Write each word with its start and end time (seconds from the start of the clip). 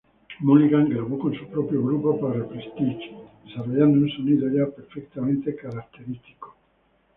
Mulligan 0.39 0.89
grabó 0.89 1.19
con 1.19 1.35
su 1.35 1.45
propio 1.45 1.79
grupo 1.83 2.19
para 2.19 2.47
Prestige, 2.49 3.15
desarrollando 3.45 3.99
un 3.99 4.09
sonido 4.09 4.49
ya 4.49 4.65
perfectamente 4.75 5.55
característico. 5.55 6.55